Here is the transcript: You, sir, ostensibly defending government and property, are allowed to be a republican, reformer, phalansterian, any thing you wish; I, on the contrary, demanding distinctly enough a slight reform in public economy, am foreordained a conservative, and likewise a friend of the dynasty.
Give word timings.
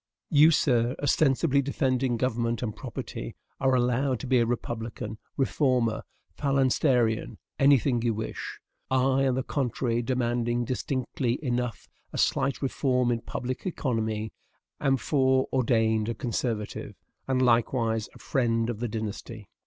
You, 0.31 0.49
sir, 0.49 0.95
ostensibly 0.97 1.61
defending 1.61 2.17
government 2.17 2.63
and 2.63 2.75
property, 2.75 3.35
are 3.59 3.75
allowed 3.75 4.19
to 4.21 4.25
be 4.25 4.39
a 4.39 4.47
republican, 4.47 5.19
reformer, 5.37 6.01
phalansterian, 6.35 7.37
any 7.59 7.77
thing 7.77 8.01
you 8.01 8.15
wish; 8.15 8.59
I, 8.89 9.27
on 9.27 9.35
the 9.35 9.43
contrary, 9.43 10.01
demanding 10.01 10.65
distinctly 10.65 11.37
enough 11.45 11.87
a 12.11 12.17
slight 12.17 12.63
reform 12.63 13.11
in 13.11 13.21
public 13.21 13.67
economy, 13.67 14.33
am 14.79 14.97
foreordained 14.97 16.09
a 16.09 16.15
conservative, 16.15 16.95
and 17.27 17.39
likewise 17.39 18.09
a 18.15 18.17
friend 18.17 18.71
of 18.71 18.79
the 18.79 18.87
dynasty. 18.87 19.49